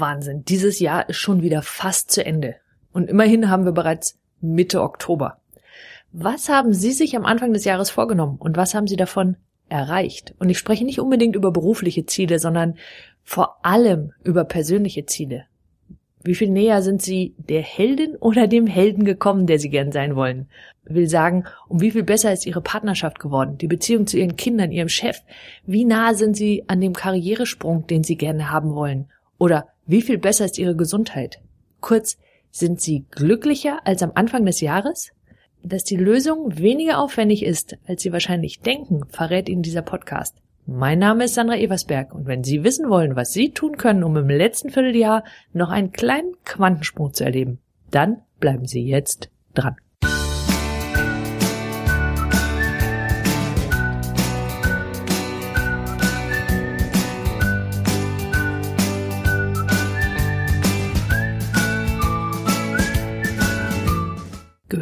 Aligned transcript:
Wahnsinn, 0.00 0.44
dieses 0.44 0.80
Jahr 0.80 1.08
ist 1.08 1.18
schon 1.18 1.42
wieder 1.42 1.62
fast 1.62 2.10
zu 2.10 2.24
Ende. 2.24 2.56
Und 2.92 3.08
immerhin 3.08 3.48
haben 3.48 3.64
wir 3.64 3.72
bereits 3.72 4.18
Mitte 4.40 4.82
Oktober. 4.82 5.38
Was 6.12 6.48
haben 6.48 6.72
Sie 6.72 6.92
sich 6.92 7.16
am 7.16 7.24
Anfang 7.24 7.52
des 7.52 7.64
Jahres 7.64 7.90
vorgenommen 7.90 8.36
und 8.38 8.56
was 8.56 8.74
haben 8.74 8.88
Sie 8.88 8.96
davon 8.96 9.36
erreicht? 9.68 10.34
Und 10.38 10.50
ich 10.50 10.58
spreche 10.58 10.84
nicht 10.84 10.98
unbedingt 10.98 11.36
über 11.36 11.52
berufliche 11.52 12.06
Ziele, 12.06 12.38
sondern 12.38 12.76
vor 13.22 13.64
allem 13.64 14.12
über 14.24 14.44
persönliche 14.44 15.06
Ziele. 15.06 15.44
Wie 16.22 16.34
viel 16.34 16.50
näher 16.50 16.82
sind 16.82 17.00
Sie 17.00 17.34
der 17.38 17.62
Heldin 17.62 18.16
oder 18.16 18.46
dem 18.46 18.66
Helden 18.66 19.04
gekommen, 19.04 19.46
der 19.46 19.58
Sie 19.58 19.70
gern 19.70 19.90
sein 19.90 20.16
wollen? 20.16 20.48
Will 20.84 21.08
sagen, 21.08 21.44
um 21.68 21.80
wie 21.80 21.92
viel 21.92 22.02
besser 22.02 22.32
ist 22.32 22.44
Ihre 22.44 22.60
Partnerschaft 22.60 23.18
geworden, 23.20 23.56
die 23.56 23.68
Beziehung 23.68 24.06
zu 24.06 24.18
Ihren 24.18 24.36
Kindern, 24.36 24.70
Ihrem 24.70 24.90
Chef? 24.90 25.22
Wie 25.64 25.84
nah 25.84 26.12
sind 26.12 26.36
Sie 26.36 26.64
an 26.66 26.80
dem 26.80 26.92
Karrieresprung, 26.92 27.86
den 27.86 28.04
Sie 28.04 28.16
gerne 28.16 28.50
haben 28.50 28.74
wollen? 28.74 29.08
Oder 29.38 29.68
wie 29.86 30.02
viel 30.02 30.18
besser 30.18 30.44
ist 30.44 30.58
Ihre 30.58 30.76
Gesundheit? 30.76 31.40
Kurz, 31.80 32.18
sind 32.50 32.80
Sie 32.80 33.06
glücklicher 33.10 33.80
als 33.86 34.02
am 34.02 34.12
Anfang 34.14 34.44
des 34.44 34.60
Jahres? 34.60 35.12
Dass 35.62 35.84
die 35.84 35.96
Lösung 35.96 36.58
weniger 36.58 36.98
aufwendig 36.98 37.44
ist, 37.44 37.76
als 37.86 38.02
Sie 38.02 38.12
wahrscheinlich 38.12 38.60
denken, 38.60 39.02
verrät 39.08 39.48
Ihnen 39.48 39.62
dieser 39.62 39.82
Podcast. 39.82 40.36
Mein 40.66 40.98
Name 40.98 41.24
ist 41.24 41.34
Sandra 41.34 41.56
Eversberg 41.56 42.14
und 42.14 42.26
wenn 42.26 42.44
Sie 42.44 42.64
wissen 42.64 42.88
wollen, 42.88 43.16
was 43.16 43.32
Sie 43.32 43.50
tun 43.50 43.76
können, 43.76 44.04
um 44.04 44.16
im 44.16 44.28
letzten 44.28 44.70
Vierteljahr 44.70 45.24
noch 45.52 45.70
einen 45.70 45.92
kleinen 45.92 46.34
Quantensprung 46.44 47.12
zu 47.12 47.24
erleben, 47.24 47.58
dann 47.90 48.22
bleiben 48.38 48.66
Sie 48.66 48.82
jetzt 48.82 49.30
dran. 49.54 49.76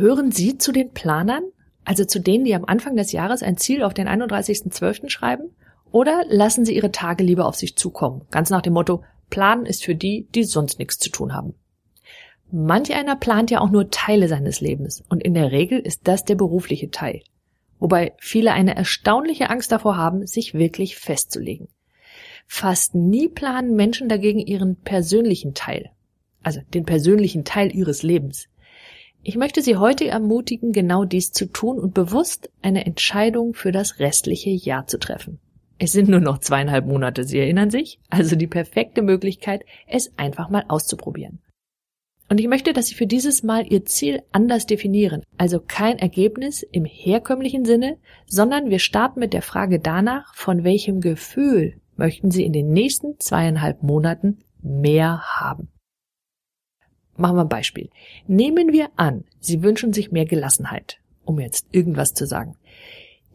Gehören 0.09 0.33
Sie 0.33 0.57
zu 0.57 0.73
den 0.73 0.93
Planern, 0.93 1.43
also 1.85 2.03
zu 2.03 2.19
denen, 2.19 2.47
die 2.47 2.55
am 2.55 2.65
Anfang 2.65 2.97
des 2.97 3.13
Jahres 3.13 3.43
ein 3.43 3.59
Ziel 3.59 3.83
auf 3.83 3.93
den 3.93 4.09
31.12. 4.09 5.11
schreiben? 5.11 5.51
Oder 5.91 6.25
lassen 6.31 6.65
Sie 6.65 6.75
Ihre 6.75 6.93
Tage 6.93 7.23
lieber 7.23 7.45
auf 7.45 7.57
sich 7.57 7.77
zukommen, 7.77 8.23
ganz 8.31 8.49
nach 8.49 8.63
dem 8.63 8.73
Motto, 8.73 9.05
Planen 9.29 9.67
ist 9.67 9.85
für 9.85 9.95
die, 9.95 10.27
die 10.35 10.45
sonst 10.45 10.79
nichts 10.79 10.97
zu 10.97 11.11
tun 11.11 11.35
haben. 11.35 11.53
Manch 12.51 12.95
einer 12.95 13.17
plant 13.17 13.51
ja 13.51 13.61
auch 13.61 13.69
nur 13.69 13.91
Teile 13.91 14.29
seines 14.29 14.63
Lebens 14.63 15.05
und 15.11 15.23
in 15.23 15.35
der 15.35 15.53
Regel 15.53 15.79
ist 15.79 16.09
das 16.09 16.25
der 16.25 16.37
berufliche 16.37 16.91
Teil. 16.91 17.21
Wobei 17.79 18.15
viele 18.17 18.55
eine 18.55 18.77
erstaunliche 18.77 19.51
Angst 19.51 19.73
davor 19.73 19.99
haben, 19.99 20.27
sich 20.27 20.55
wirklich 20.55 20.97
festzulegen. 20.97 21.69
Fast 22.47 22.95
nie 22.95 23.29
planen 23.29 23.77
Menschen 23.77 24.09
dagegen 24.09 24.39
ihren 24.39 24.77
persönlichen 24.77 25.53
Teil, 25.53 25.91
also 26.43 26.61
den 26.73 26.87
persönlichen 26.87 27.45
Teil 27.45 27.77
ihres 27.77 28.03
Lebens. 28.03 28.49
Ich 29.23 29.37
möchte 29.37 29.63
Sie 29.63 29.77
heute 29.77 30.07
ermutigen, 30.07 30.73
genau 30.73 31.05
dies 31.05 31.33
zu 31.33 31.47
tun 31.47 31.79
und 31.79 31.93
bewusst 31.93 32.51
eine 32.63 32.87
Entscheidung 32.87 33.55
für 33.55 33.73
das 33.73 33.99
restliche 33.99 34.51
Jahr 34.51 34.87
zu 34.87 34.99
treffen. 34.99 35.39
Es 35.79 35.93
sind 35.93 36.09
nur 36.09 36.21
noch 36.21 36.39
zweieinhalb 36.39 36.87
Monate, 36.87 37.25
Sie 37.25 37.39
erinnern 37.39 37.71
sich? 37.71 38.01
Also 38.11 38.37
die 38.37 38.47
perfekte 38.47 39.03
Möglichkeit, 39.03 39.65
es 39.87 40.13
einfach 40.17 40.51
mal 40.51 40.65
auszuprobieren. 40.69 41.41
Und 42.31 42.41
ich 42.41 42.49
möchte, 42.49 42.73
dass 42.73 42.89
Sie 42.89 42.95
für 42.95 43.07
dieses 43.07 43.43
Mal 43.43 43.67
Ihr 43.73 43.85
Ziel 43.85 44.23
anders 44.33 44.67
definieren, 44.67 45.23
also 45.39 45.61
kein 45.61 45.99
Ergebnis 45.99 46.63
im 46.63 46.85
herkömmlichen 46.85 47.65
Sinne, 47.65 47.97
sondern 48.27 48.71
wir 48.71 48.81
starten 48.81 49.21
mit 49.21 49.33
der 49.33 49.43
Frage 49.43 49.79
danach, 49.79 50.35
von 50.35 50.65
welchem 50.65 51.01
Gefühl 51.01 51.81
möchten 51.97 52.31
Sie 52.31 52.45
in 52.45 52.53
den 52.53 52.71
nächsten 52.73 53.19
zweieinhalb 53.19 53.83
Monaten 53.83 54.39
mehr 54.63 55.23
haben. 55.23 55.69
Machen 57.19 57.37
wir 57.37 57.43
ein 57.43 57.49
Beispiel. 57.49 57.91
Nehmen 58.29 58.73
wir 58.73 58.91
an, 58.97 59.25
Sie 59.41 59.63
wünschen 59.63 59.93
sich 59.93 60.13
mehr 60.13 60.25
Gelassenheit, 60.25 61.01
um 61.25 61.41
jetzt 61.41 61.67
irgendwas 61.73 62.15
zu 62.15 62.27
sagen. 62.27 62.55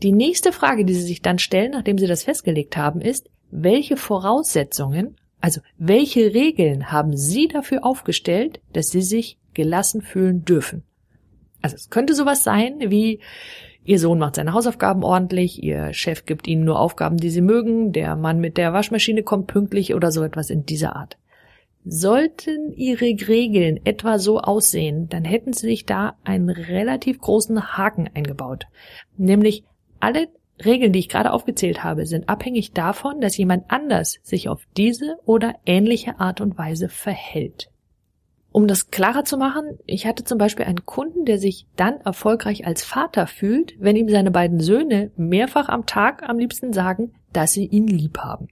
Die 0.01 0.13
nächste 0.13 0.53
Frage, 0.53 0.85
die 0.85 0.93
Sie 0.93 1.01
sich 1.01 1.21
dann 1.21 1.37
stellen, 1.37 1.71
nachdem 1.71 1.97
Sie 1.97 2.07
das 2.07 2.23
festgelegt 2.23 2.77
haben, 2.77 3.01
ist, 3.01 3.29
welche 3.51 3.97
Voraussetzungen, 3.97 5.17
also 5.41 5.59
welche 5.77 6.33
Regeln 6.33 6.91
haben 6.93 7.15
Sie 7.17 7.49
dafür 7.49 7.85
aufgestellt, 7.85 8.61
dass 8.71 8.89
Sie 8.89 9.01
sich 9.01 9.37
gelassen 9.53 10.01
fühlen 10.01 10.45
dürfen? 10.45 10.83
Also 11.61 11.75
es 11.75 11.89
könnte 11.89 12.15
sowas 12.15 12.43
sein 12.43 12.75
wie, 12.87 13.19
Ihr 13.83 13.99
Sohn 13.99 14.17
macht 14.17 14.35
seine 14.35 14.53
Hausaufgaben 14.53 15.03
ordentlich, 15.03 15.61
Ihr 15.61 15.93
Chef 15.93 16.25
gibt 16.25 16.47
Ihnen 16.47 16.63
nur 16.63 16.79
Aufgaben, 16.79 17.17
die 17.17 17.29
Sie 17.29 17.41
mögen, 17.41 17.91
der 17.91 18.15
Mann 18.15 18.39
mit 18.39 18.57
der 18.57 18.71
Waschmaschine 18.71 19.23
kommt 19.23 19.47
pünktlich 19.47 19.93
oder 19.93 20.09
so 20.09 20.23
etwas 20.23 20.49
in 20.49 20.65
dieser 20.65 20.95
Art. 20.95 21.17
Sollten 21.85 22.71
Ihre 22.71 23.05
Regeln 23.05 23.79
etwa 23.85 24.17
so 24.17 24.39
aussehen, 24.39 25.09
dann 25.09 25.25
hätten 25.25 25.51
Sie 25.51 25.67
sich 25.67 25.85
da 25.85 26.15
einen 26.23 26.49
relativ 26.49 27.19
großen 27.19 27.77
Haken 27.77 28.09
eingebaut. 28.13 28.67
Nämlich 29.17 29.63
alle 29.99 30.29
Regeln, 30.63 30.93
die 30.93 30.99
ich 30.99 31.09
gerade 31.09 31.31
aufgezählt 31.31 31.83
habe, 31.83 32.05
sind 32.05 32.29
abhängig 32.29 32.71
davon, 32.71 33.19
dass 33.19 33.37
jemand 33.37 33.65
anders 33.69 34.19
sich 34.23 34.47
auf 34.47 34.61
diese 34.77 35.17
oder 35.25 35.55
ähnliche 35.65 36.19
Art 36.19 36.41
und 36.41 36.57
Weise 36.57 36.89
verhält. 36.89 37.69
Um 38.53 38.67
das 38.67 38.91
klarer 38.91 39.25
zu 39.25 39.35
machen, 39.37 39.79
ich 39.87 40.05
hatte 40.05 40.23
zum 40.23 40.37
Beispiel 40.37 40.65
einen 40.65 40.85
Kunden, 40.85 41.25
der 41.25 41.39
sich 41.39 41.65
dann 41.75 41.99
erfolgreich 42.01 42.67
als 42.67 42.83
Vater 42.83 43.25
fühlt, 43.25 43.73
wenn 43.79 43.95
ihm 43.95 44.07
seine 44.09 44.29
beiden 44.29 44.59
Söhne 44.59 45.11
mehrfach 45.17 45.69
am 45.69 45.87
Tag 45.87 46.21
am 46.29 46.37
liebsten 46.37 46.71
sagen, 46.71 47.13
dass 47.33 47.51
sie 47.51 47.65
ihn 47.65 47.87
lieb 47.87 48.19
haben. 48.19 48.47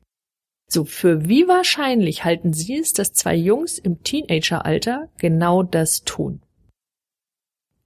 So, 0.73 0.85
für 0.85 1.27
wie 1.27 1.49
wahrscheinlich 1.49 2.23
halten 2.23 2.53
Sie 2.53 2.79
es, 2.79 2.93
dass 2.93 3.11
zwei 3.11 3.35
Jungs 3.35 3.77
im 3.77 4.03
Teenageralter 4.03 5.09
genau 5.17 5.63
das 5.63 6.05
tun? 6.05 6.39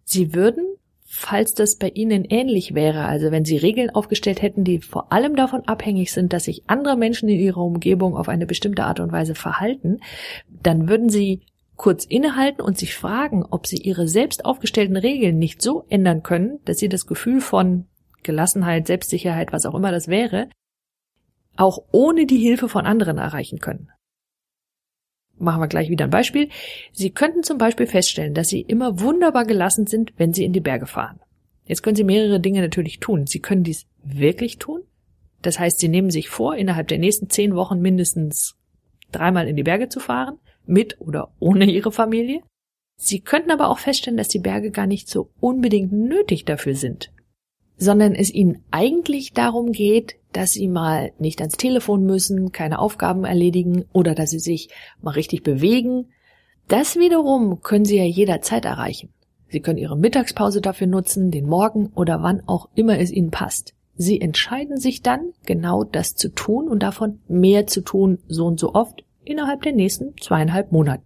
Sie 0.03 0.35
würden, 0.35 0.63
falls 1.03 1.55
das 1.55 1.77
bei 1.77 1.89
Ihnen 1.89 2.25
ähnlich 2.25 2.75
wäre, 2.75 3.05
also 3.05 3.31
wenn 3.31 3.43
Sie 3.43 3.57
Regeln 3.57 3.89
aufgestellt 3.89 4.43
hätten, 4.43 4.63
die 4.63 4.81
vor 4.81 5.11
allem 5.11 5.35
davon 5.35 5.61
abhängig 5.67 6.11
sind, 6.11 6.31
dass 6.31 6.43
sich 6.43 6.61
andere 6.67 6.95
Menschen 6.95 7.27
in 7.27 7.39
Ihrer 7.39 7.61
Umgebung 7.61 8.15
auf 8.15 8.29
eine 8.29 8.45
bestimmte 8.45 8.83
Art 8.83 8.99
und 8.99 9.11
Weise 9.11 9.33
verhalten, 9.33 10.01
dann 10.47 10.87
würden 10.87 11.09
Sie 11.09 11.41
kurz 11.77 12.05
innehalten 12.05 12.61
und 12.61 12.77
sich 12.77 12.93
fragen, 12.93 13.43
ob 13.49 13.65
Sie 13.65 13.77
Ihre 13.77 14.07
selbst 14.07 14.45
aufgestellten 14.45 14.95
Regeln 14.95 15.39
nicht 15.39 15.59
so 15.59 15.85
ändern 15.89 16.21
können, 16.21 16.59
dass 16.65 16.77
Sie 16.77 16.87
das 16.87 17.07
Gefühl 17.07 17.41
von 17.41 17.87
Gelassenheit, 18.21 18.85
Selbstsicherheit, 18.85 19.51
was 19.53 19.65
auch 19.65 19.73
immer 19.73 19.91
das 19.91 20.07
wäre, 20.07 20.49
auch 21.57 21.83
ohne 21.91 22.25
die 22.25 22.37
Hilfe 22.37 22.69
von 22.69 22.85
anderen 22.85 23.17
erreichen 23.17 23.59
können. 23.59 23.89
Machen 25.37 25.61
wir 25.61 25.67
gleich 25.67 25.89
wieder 25.89 26.05
ein 26.05 26.11
Beispiel. 26.11 26.49
Sie 26.93 27.11
könnten 27.11 27.43
zum 27.43 27.57
Beispiel 27.57 27.87
feststellen, 27.87 28.33
dass 28.33 28.47
Sie 28.47 28.61
immer 28.61 29.01
wunderbar 29.01 29.45
gelassen 29.45 29.85
sind, 29.85 30.13
wenn 30.17 30.33
Sie 30.33 30.45
in 30.45 30.53
die 30.53 30.61
Berge 30.61 30.85
fahren. 30.85 31.19
Jetzt 31.65 31.83
können 31.83 31.95
Sie 31.95 32.03
mehrere 32.03 32.39
Dinge 32.39 32.61
natürlich 32.61 32.99
tun. 32.99 33.27
Sie 33.27 33.39
können 33.39 33.63
dies 33.63 33.85
wirklich 34.03 34.59
tun. 34.59 34.81
Das 35.41 35.59
heißt, 35.59 35.79
Sie 35.79 35.89
nehmen 35.89 36.09
sich 36.09 36.29
vor, 36.29 36.55
innerhalb 36.55 36.87
der 36.87 36.99
nächsten 36.99 37.29
zehn 37.29 37.55
Wochen 37.55 37.81
mindestens 37.81 38.55
dreimal 39.11 39.47
in 39.47 39.55
die 39.55 39.63
Berge 39.63 39.89
zu 39.89 39.99
fahren, 39.99 40.39
mit 40.65 40.99
oder 40.99 41.31
ohne 41.39 41.65
Ihre 41.65 41.91
Familie. 41.91 42.41
Sie 42.97 43.19
könnten 43.19 43.51
aber 43.51 43.69
auch 43.69 43.79
feststellen, 43.79 44.17
dass 44.17 44.29
die 44.29 44.39
Berge 44.39 44.71
gar 44.71 44.87
nicht 44.87 45.09
so 45.09 45.29
unbedingt 45.39 45.91
nötig 45.91 46.45
dafür 46.45 46.75
sind, 46.75 47.11
sondern 47.77 48.13
es 48.13 48.33
Ihnen 48.33 48.63
eigentlich 48.71 49.33
darum 49.33 49.71
geht, 49.71 50.15
dass 50.35 50.51
sie 50.51 50.67
mal 50.67 51.13
nicht 51.17 51.39
ans 51.39 51.55
Telefon 51.55 52.05
müssen, 52.05 52.51
keine 52.51 52.79
Aufgaben 52.79 53.23
erledigen 53.23 53.85
oder 53.93 54.15
dass 54.15 54.31
sie 54.31 54.39
sich 54.39 54.69
mal 55.01 55.11
richtig 55.11 55.43
bewegen. 55.43 56.09
Das 56.67 56.97
wiederum 56.97 57.61
können 57.61 57.85
sie 57.85 57.97
ja 57.97 58.03
jederzeit 58.03 58.65
erreichen. 58.65 59.13
Sie 59.47 59.61
können 59.61 59.77
ihre 59.77 59.97
Mittagspause 59.97 60.59
dafür 60.59 60.87
nutzen, 60.87 61.31
den 61.31 61.47
Morgen 61.47 61.87
oder 61.95 62.21
wann 62.21 62.41
auch 62.47 62.67
immer 62.75 62.99
es 62.99 63.11
ihnen 63.11 63.31
passt. 63.31 63.75
Sie 63.95 64.19
entscheiden 64.19 64.77
sich 64.77 65.01
dann, 65.01 65.31
genau 65.45 65.85
das 65.85 66.15
zu 66.15 66.27
tun 66.29 66.67
und 66.67 66.83
davon 66.83 67.19
mehr 67.29 67.65
zu 67.65 67.79
tun, 67.79 68.19
so 68.27 68.45
und 68.45 68.59
so 68.59 68.73
oft, 68.73 69.05
innerhalb 69.23 69.61
der 69.61 69.71
nächsten 69.71 70.17
zweieinhalb 70.17 70.73
Monate. 70.73 71.03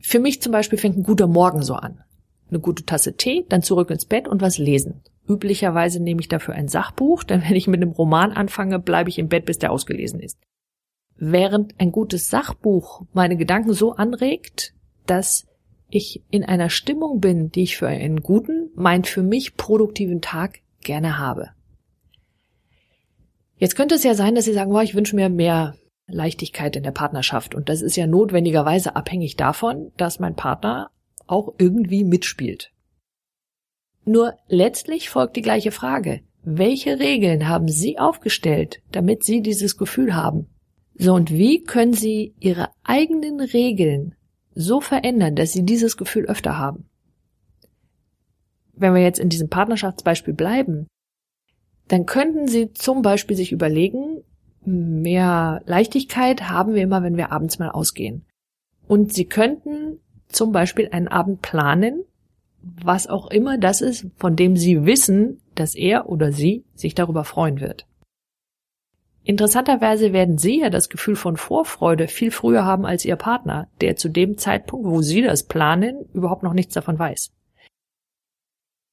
Für 0.00 0.20
mich 0.20 0.40
zum 0.40 0.52
Beispiel 0.52 0.78
fängt 0.78 0.98
ein 0.98 1.02
guter 1.02 1.26
Morgen 1.26 1.62
so 1.62 1.74
an. 1.74 2.04
Eine 2.48 2.60
gute 2.60 2.84
Tasse 2.84 3.16
Tee, 3.16 3.44
dann 3.48 3.62
zurück 3.62 3.90
ins 3.90 4.04
Bett 4.04 4.28
und 4.28 4.40
was 4.40 4.58
lesen. 4.58 5.02
Üblicherweise 5.28 6.00
nehme 6.00 6.20
ich 6.20 6.28
dafür 6.28 6.54
ein 6.54 6.68
Sachbuch, 6.68 7.24
denn 7.24 7.42
wenn 7.42 7.56
ich 7.56 7.66
mit 7.66 7.82
einem 7.82 7.90
Roman 7.90 8.32
anfange, 8.32 8.78
bleibe 8.78 9.10
ich 9.10 9.18
im 9.18 9.28
Bett, 9.28 9.44
bis 9.44 9.58
der 9.58 9.72
ausgelesen 9.72 10.20
ist. 10.20 10.38
Während 11.16 11.74
ein 11.80 11.92
gutes 11.92 12.28
Sachbuch 12.28 13.02
meine 13.12 13.36
Gedanken 13.36 13.72
so 13.72 13.92
anregt, 13.92 14.74
dass 15.06 15.46
ich 15.88 16.22
in 16.30 16.44
einer 16.44 16.68
Stimmung 16.70 17.20
bin, 17.20 17.50
die 17.50 17.62
ich 17.62 17.76
für 17.76 17.88
einen 17.88 18.20
guten, 18.20 18.70
meint 18.74 19.06
für 19.06 19.22
mich 19.22 19.56
produktiven 19.56 20.20
Tag 20.20 20.60
gerne 20.80 21.18
habe. 21.18 21.50
Jetzt 23.56 23.76
könnte 23.76 23.94
es 23.94 24.04
ja 24.04 24.14
sein, 24.14 24.34
dass 24.34 24.44
Sie 24.44 24.52
sagen, 24.52 24.72
oh, 24.72 24.80
ich 24.80 24.94
wünsche 24.94 25.16
mir 25.16 25.28
mehr 25.28 25.76
Leichtigkeit 26.06 26.76
in 26.76 26.82
der 26.82 26.90
Partnerschaft. 26.90 27.54
Und 27.54 27.68
das 27.68 27.80
ist 27.80 27.96
ja 27.96 28.06
notwendigerweise 28.06 28.94
abhängig 28.94 29.36
davon, 29.36 29.92
dass 29.96 30.20
mein 30.20 30.36
Partner 30.36 30.90
auch 31.26 31.54
irgendwie 31.58 32.04
mitspielt. 32.04 32.72
Nur 34.04 34.34
letztlich 34.48 35.08
folgt 35.10 35.36
die 35.36 35.42
gleiche 35.42 35.72
Frage. 35.72 36.20
Welche 36.42 37.00
Regeln 37.00 37.48
haben 37.48 37.66
Sie 37.66 37.98
aufgestellt, 37.98 38.80
damit 38.92 39.24
Sie 39.24 39.42
dieses 39.42 39.76
Gefühl 39.76 40.14
haben? 40.14 40.46
So, 40.94 41.14
und 41.14 41.32
wie 41.32 41.64
können 41.64 41.92
Sie 41.92 42.34
Ihre 42.38 42.70
eigenen 42.84 43.40
Regeln 43.40 44.14
so 44.54 44.80
verändern, 44.80 45.34
dass 45.34 45.52
Sie 45.52 45.64
dieses 45.64 45.96
Gefühl 45.96 46.26
öfter 46.26 46.56
haben? 46.56 46.88
Wenn 48.74 48.94
wir 48.94 49.02
jetzt 49.02 49.18
in 49.18 49.28
diesem 49.28 49.48
Partnerschaftsbeispiel 49.48 50.34
bleiben, 50.34 50.86
dann 51.88 52.06
könnten 52.06 52.46
Sie 52.46 52.72
zum 52.72 53.02
Beispiel 53.02 53.36
sich 53.36 53.50
überlegen, 53.50 54.22
mehr 54.64 55.62
Leichtigkeit 55.66 56.48
haben 56.48 56.74
wir 56.74 56.82
immer, 56.82 57.02
wenn 57.02 57.16
wir 57.16 57.32
abends 57.32 57.58
mal 57.58 57.70
ausgehen. 57.70 58.24
Und 58.86 59.12
Sie 59.12 59.24
könnten 59.24 59.98
zum 60.36 60.52
Beispiel 60.52 60.88
einen 60.92 61.08
Abend 61.08 61.42
planen, 61.42 62.04
was 62.62 63.06
auch 63.06 63.30
immer 63.30 63.58
das 63.58 63.80
ist, 63.80 64.06
von 64.16 64.36
dem 64.36 64.56
Sie 64.56 64.86
wissen, 64.86 65.40
dass 65.54 65.74
er 65.74 66.08
oder 66.08 66.32
sie 66.32 66.64
sich 66.74 66.94
darüber 66.94 67.24
freuen 67.24 67.60
wird. 67.60 67.86
Interessanterweise 69.24 70.12
werden 70.12 70.38
Sie 70.38 70.60
ja 70.60 70.70
das 70.70 70.88
Gefühl 70.88 71.16
von 71.16 71.36
Vorfreude 71.36 72.06
viel 72.06 72.30
früher 72.30 72.64
haben 72.64 72.86
als 72.86 73.04
Ihr 73.04 73.16
Partner, 73.16 73.68
der 73.80 73.96
zu 73.96 74.08
dem 74.08 74.38
Zeitpunkt, 74.38 74.86
wo 74.86 75.02
Sie 75.02 75.22
das 75.22 75.42
planen, 75.42 76.04
überhaupt 76.12 76.44
noch 76.44 76.52
nichts 76.52 76.74
davon 76.74 76.96
weiß. 76.96 77.32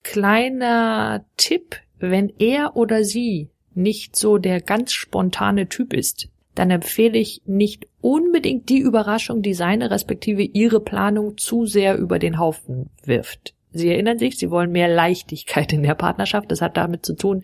Kleiner 0.03 1.25
Tipp, 1.37 1.77
wenn 1.99 2.29
er 2.39 2.75
oder 2.75 3.03
sie 3.03 3.49
nicht 3.73 4.15
so 4.15 4.37
der 4.37 4.59
ganz 4.59 4.91
spontane 4.91 5.69
Typ 5.69 5.93
ist, 5.93 6.29
dann 6.55 6.69
empfehle 6.69 7.17
ich 7.17 7.41
nicht 7.45 7.87
unbedingt 8.01 8.69
die 8.69 8.79
Überraschung, 8.79 9.41
die 9.41 9.53
seine 9.53 9.89
respektive 9.89 10.43
ihre 10.43 10.79
Planung 10.79 11.37
zu 11.37 11.65
sehr 11.65 11.97
über 11.97 12.19
den 12.19 12.37
Haufen 12.37 12.89
wirft. 13.03 13.55
Sie 13.71 13.89
erinnern 13.89 14.19
sich, 14.19 14.37
Sie 14.37 14.51
wollen 14.51 14.71
mehr 14.71 14.87
Leichtigkeit 14.87 15.73
in 15.73 15.81
der 15.81 15.95
Partnerschaft. 15.95 16.51
Das 16.51 16.61
hat 16.61 16.77
damit 16.77 17.05
zu 17.05 17.15
tun, 17.15 17.43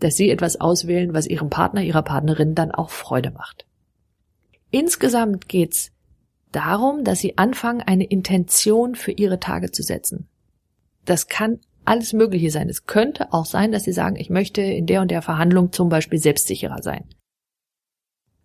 dass 0.00 0.16
Sie 0.16 0.28
etwas 0.28 0.60
auswählen, 0.60 1.14
was 1.14 1.26
Ihrem 1.26 1.50
Partner, 1.50 1.82
Ihrer 1.82 2.02
Partnerin 2.02 2.54
dann 2.54 2.72
auch 2.72 2.90
Freude 2.90 3.30
macht. 3.30 3.64
Insgesamt 4.70 5.48
geht's 5.48 5.92
darum, 6.50 7.04
dass 7.04 7.20
Sie 7.20 7.38
anfangen, 7.38 7.80
eine 7.80 8.04
Intention 8.04 8.96
für 8.96 9.12
Ihre 9.12 9.38
Tage 9.38 9.70
zu 9.70 9.82
setzen. 9.84 10.28
Das 11.04 11.28
kann 11.28 11.60
alles 11.84 12.12
Mögliche 12.12 12.50
sein. 12.50 12.68
Es 12.68 12.86
könnte 12.86 13.32
auch 13.32 13.46
sein, 13.46 13.70
dass 13.70 13.84
Sie 13.84 13.92
sagen, 13.92 14.16
ich 14.16 14.30
möchte 14.30 14.60
in 14.60 14.86
der 14.86 15.00
und 15.00 15.10
der 15.10 15.22
Verhandlung 15.22 15.72
zum 15.72 15.88
Beispiel 15.88 16.18
selbstsicherer 16.18 16.82
sein. 16.82 17.04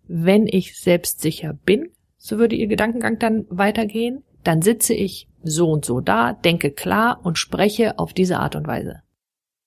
Wenn 0.06 0.46
ich 0.46 0.78
selbstsicher 0.78 1.54
bin, 1.64 1.90
so 2.16 2.38
würde 2.38 2.56
Ihr 2.56 2.66
Gedankengang 2.66 3.18
dann 3.18 3.46
weitergehen, 3.48 4.22
dann 4.42 4.62
sitze 4.62 4.94
ich 4.94 5.28
so 5.42 5.70
und 5.70 5.84
so 5.84 6.00
da, 6.00 6.32
denke 6.32 6.70
klar 6.70 7.20
und 7.22 7.38
spreche 7.38 7.98
auf 7.98 8.12
diese 8.12 8.38
Art 8.38 8.56
und 8.56 8.66
Weise. 8.66 9.02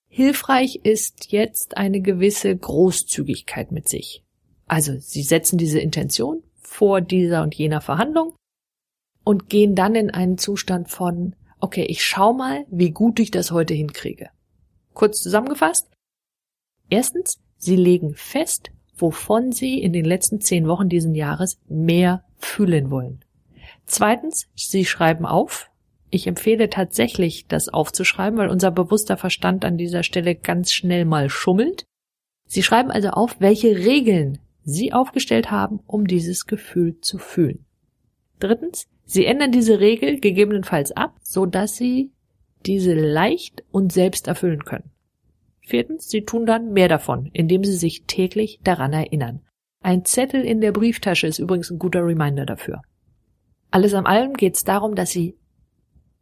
Hilfreich 0.08 0.80
ist 0.82 1.30
jetzt 1.32 1.76
eine 1.76 2.00
gewisse 2.00 2.56
Großzügigkeit 2.56 3.72
mit 3.72 3.88
sich. 3.88 4.24
Also 4.66 4.98
Sie 4.98 5.22
setzen 5.22 5.58
diese 5.58 5.80
Intention 5.80 6.42
vor 6.60 7.00
dieser 7.00 7.42
und 7.42 7.54
jener 7.54 7.80
Verhandlung 7.80 8.34
und 9.24 9.48
gehen 9.48 9.74
dann 9.74 9.94
in 9.94 10.10
einen 10.10 10.38
Zustand 10.38 10.90
von 10.90 11.34
okay, 11.60 11.84
ich 11.84 12.04
schau 12.04 12.32
mal, 12.32 12.64
wie 12.70 12.90
gut 12.90 13.18
ich 13.20 13.30
das 13.30 13.50
heute 13.50 13.74
hinkriege. 13.74 14.30
Kurz 14.94 15.22
zusammengefasst. 15.22 15.88
Erstens, 16.90 17.38
Sie 17.56 17.76
legen 17.76 18.14
fest, 18.14 18.70
wovon 19.00 19.52
Sie 19.52 19.80
in 19.80 19.92
den 19.92 20.04
letzten 20.04 20.40
zehn 20.40 20.66
Wochen 20.68 20.88
diesen 20.88 21.14
Jahres 21.14 21.58
mehr 21.68 22.24
fühlen 22.36 22.90
wollen. 22.90 23.20
Zweitens, 23.86 24.48
Sie 24.54 24.84
schreiben 24.84 25.26
auf. 25.26 25.70
Ich 26.10 26.26
empfehle 26.26 26.70
tatsächlich, 26.70 27.46
das 27.46 27.68
aufzuschreiben, 27.68 28.38
weil 28.38 28.48
unser 28.48 28.70
bewusster 28.70 29.16
Verstand 29.16 29.64
an 29.64 29.76
dieser 29.76 30.02
Stelle 30.02 30.34
ganz 30.34 30.72
schnell 30.72 31.04
mal 31.04 31.28
schummelt. 31.28 31.84
Sie 32.46 32.62
schreiben 32.62 32.90
also 32.90 33.10
auf, 33.10 33.36
welche 33.40 33.76
Regeln 33.76 34.38
Sie 34.64 34.92
aufgestellt 34.92 35.50
haben, 35.50 35.80
um 35.86 36.06
dieses 36.06 36.46
Gefühl 36.46 37.00
zu 37.00 37.18
fühlen. 37.18 37.64
Drittens, 38.38 38.86
Sie 39.04 39.24
ändern 39.24 39.52
diese 39.52 39.80
Regel 39.80 40.20
gegebenenfalls 40.20 40.92
ab, 40.92 41.16
so 41.22 41.46
dass 41.46 41.76
Sie 41.76 42.10
diese 42.66 42.94
leicht 42.94 43.64
und 43.70 43.92
selbst 43.92 44.28
erfüllen 44.28 44.64
können. 44.64 44.90
Viertens, 45.68 46.08
Sie 46.08 46.22
tun 46.24 46.46
dann 46.46 46.72
mehr 46.72 46.88
davon, 46.88 47.28
indem 47.34 47.62
Sie 47.62 47.76
sich 47.76 48.04
täglich 48.06 48.58
daran 48.64 48.94
erinnern. 48.94 49.42
Ein 49.82 50.06
Zettel 50.06 50.42
in 50.42 50.62
der 50.62 50.72
Brieftasche 50.72 51.26
ist 51.26 51.38
übrigens 51.38 51.70
ein 51.70 51.78
guter 51.78 52.04
Reminder 52.06 52.46
dafür. 52.46 52.80
Alles 53.70 53.92
am 53.92 54.06
allem 54.06 54.32
geht 54.32 54.56
es 54.56 54.64
darum, 54.64 54.94
dass 54.94 55.10
Sie 55.10 55.36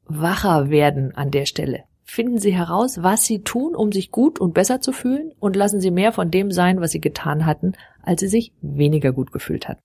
wacher 0.04 0.68
werden 0.68 1.14
an 1.14 1.30
der 1.30 1.46
Stelle. 1.46 1.84
Finden 2.02 2.38
Sie 2.38 2.52
heraus, 2.52 3.04
was 3.04 3.24
Sie 3.24 3.42
tun, 3.42 3.76
um 3.76 3.92
sich 3.92 4.10
gut 4.10 4.40
und 4.40 4.52
besser 4.52 4.80
zu 4.80 4.90
fühlen 4.90 5.32
und 5.38 5.54
lassen 5.54 5.80
Sie 5.80 5.92
mehr 5.92 6.10
von 6.10 6.32
dem 6.32 6.50
sein, 6.50 6.80
was 6.80 6.90
Sie 6.90 7.00
getan 7.00 7.46
hatten, 7.46 7.74
als 8.02 8.22
Sie 8.22 8.28
sich 8.28 8.52
weniger 8.62 9.12
gut 9.12 9.30
gefühlt 9.30 9.68
hatten. 9.68 9.80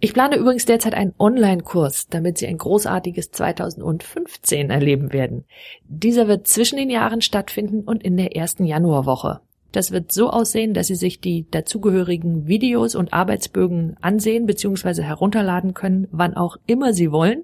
Ich 0.00 0.14
plane 0.14 0.36
übrigens 0.36 0.64
derzeit 0.64 0.94
einen 0.94 1.14
Online-Kurs, 1.18 2.06
damit 2.08 2.38
Sie 2.38 2.46
ein 2.46 2.58
großartiges 2.58 3.32
2015 3.32 4.70
erleben 4.70 5.12
werden. 5.12 5.44
Dieser 5.88 6.28
wird 6.28 6.46
zwischen 6.46 6.76
den 6.76 6.88
Jahren 6.88 7.20
stattfinden 7.20 7.82
und 7.82 8.04
in 8.04 8.16
der 8.16 8.36
ersten 8.36 8.64
Januarwoche. 8.64 9.40
Das 9.72 9.90
wird 9.90 10.12
so 10.12 10.30
aussehen, 10.30 10.72
dass 10.72 10.86
Sie 10.86 10.94
sich 10.94 11.20
die 11.20 11.50
dazugehörigen 11.50 12.46
Videos 12.46 12.94
und 12.94 13.12
Arbeitsbögen 13.12 13.96
ansehen 14.00 14.46
bzw. 14.46 15.02
herunterladen 15.02 15.74
können, 15.74 16.06
wann 16.12 16.34
auch 16.34 16.56
immer 16.66 16.92
Sie 16.92 17.10
wollen. 17.10 17.42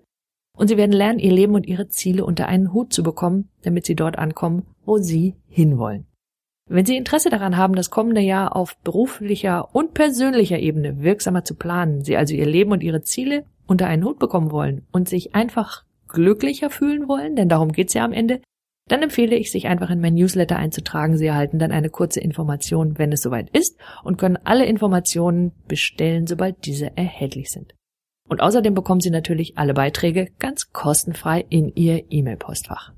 Und 0.57 0.69
Sie 0.69 0.77
werden 0.77 0.93
lernen, 0.93 1.19
Ihr 1.19 1.33
Leben 1.33 1.55
und 1.55 1.67
Ihre 1.67 1.89
Ziele 1.89 2.25
unter 2.25 2.47
einen 2.47 2.73
Hut 2.73 2.93
zu 2.93 3.03
bekommen, 3.03 3.49
damit 3.63 3.85
Sie 3.85 3.97
dort 3.97 4.17
ankommen, 4.17 4.63
wo 4.85 4.99
Sie 4.99 5.35
hinwollen. 5.49 6.07
Wenn 6.67 6.87
Sie 6.87 6.97
Interesse 6.97 7.29
daran 7.29 7.57
haben, 7.57 7.75
das 7.75 7.91
kommende 7.91 8.23
Jahr 8.23 8.57
auf 8.57 8.77
beruflicher 8.79 9.75
und 9.75 9.93
persönlicher 9.93 10.59
Ebene 10.59 11.03
wirksamer 11.03 11.45
zu 11.45 11.55
planen, 11.55 12.03
Sie 12.03 12.17
also 12.17 12.35
Ihr 12.35 12.47
Leben 12.47 12.73
und 12.73 12.83
Ihre 12.83 13.03
Ziele 13.03 13.45
unter 13.67 13.87
einen 13.87 14.05
Hut 14.05 14.19
bekommen 14.19 14.51
wollen 14.51 14.87
und 14.91 15.09
sich 15.09 15.35
einfach 15.35 15.85
glücklicher 16.09 16.71
fühlen 16.71 17.07
wollen, 17.09 17.37
denn 17.37 17.49
darum 17.49 17.73
geht's 17.73 17.93
ja 17.95 18.05
am 18.05 18.13
Ende, 18.13 18.41
dann 18.89 19.03
empfehle 19.03 19.37
ich, 19.37 19.51
sich 19.51 19.67
einfach 19.67 19.91
in 19.91 20.01
mein 20.01 20.15
Newsletter 20.15 20.57
einzutragen. 20.57 21.17
Sie 21.17 21.27
erhalten 21.27 21.59
dann 21.59 21.73
eine 21.73 21.91
kurze 21.91 22.21
Information, 22.21 22.99
wenn 22.99 23.13
es 23.13 23.23
soweit 23.23 23.49
ist 23.51 23.79
und 24.03 24.19
können 24.19 24.39
alle 24.45 24.67
Informationen 24.67 25.53
bestellen, 25.69 26.27
sobald 26.27 26.67
diese 26.67 26.97
erhältlich 26.97 27.51
sind. 27.51 27.75
Und 28.29 28.41
außerdem 28.41 28.75
bekommen 28.75 29.01
Sie 29.01 29.11
natürlich 29.11 29.59
alle 29.59 29.75
Beiträge 29.75 30.29
ganz 30.39 30.73
kostenfrei 30.73 31.45
in 31.49 31.75
Ihr 31.75 32.05
E-Mail-Postfach. 32.11 32.94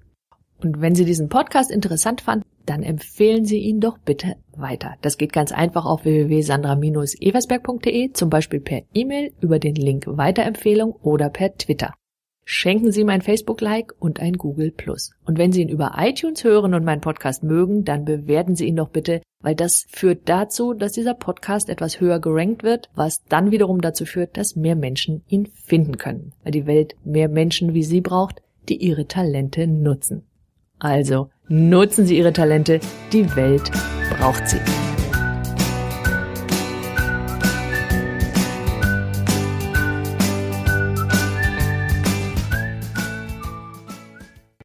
Und 0.62 0.80
wenn 0.80 0.94
Sie 0.94 1.04
diesen 1.04 1.28
Podcast 1.28 1.70
interessant 1.70 2.22
fanden, 2.22 2.46
dann 2.64 2.82
empfehlen 2.82 3.44
Sie 3.44 3.58
ihn 3.58 3.80
doch 3.80 3.98
bitte 3.98 4.36
weiter. 4.56 4.94
Das 5.02 5.18
geht 5.18 5.32
ganz 5.32 5.52
einfach 5.52 5.84
auf 5.84 6.04
www.sandra-eversberg.de, 6.04 8.12
zum 8.12 8.30
Beispiel 8.30 8.60
per 8.60 8.82
E-Mail 8.94 9.32
über 9.40 9.58
den 9.58 9.74
Link 9.74 10.04
Weiterempfehlung 10.06 10.92
oder 11.02 11.30
per 11.30 11.56
Twitter. 11.56 11.92
Schenken 12.48 12.92
Sie 12.92 13.02
mein 13.02 13.22
Facebook-Like 13.22 13.92
und 13.98 14.20
ein 14.20 14.34
Google 14.34 14.70
Plus. 14.70 15.10
Und 15.24 15.36
wenn 15.36 15.50
Sie 15.50 15.62
ihn 15.62 15.68
über 15.68 15.94
iTunes 15.96 16.44
hören 16.44 16.74
und 16.74 16.84
meinen 16.84 17.00
Podcast 17.00 17.42
mögen, 17.42 17.84
dann 17.84 18.04
bewerten 18.04 18.54
Sie 18.54 18.66
ihn 18.66 18.76
doch 18.76 18.90
bitte, 18.90 19.20
weil 19.42 19.56
das 19.56 19.84
führt 19.88 20.28
dazu, 20.28 20.72
dass 20.72 20.92
dieser 20.92 21.14
Podcast 21.14 21.68
etwas 21.68 22.00
höher 22.00 22.20
gerankt 22.20 22.62
wird, 22.62 22.88
was 22.94 23.24
dann 23.24 23.50
wiederum 23.50 23.80
dazu 23.80 24.04
führt, 24.04 24.36
dass 24.36 24.54
mehr 24.54 24.76
Menschen 24.76 25.24
ihn 25.28 25.46
finden 25.46 25.98
können, 25.98 26.34
weil 26.44 26.52
die 26.52 26.66
Welt 26.66 26.94
mehr 27.04 27.28
Menschen 27.28 27.74
wie 27.74 27.82
Sie 27.82 28.00
braucht, 28.00 28.42
die 28.68 28.76
ihre 28.76 29.08
Talente 29.08 29.66
nutzen. 29.66 30.22
Also 30.78 31.30
nutzen 31.48 32.06
Sie 32.06 32.18
Ihre 32.18 32.32
Talente, 32.32 32.80
die 33.12 33.34
Welt 33.36 33.70
braucht 34.10 34.48
sie. 34.48 34.60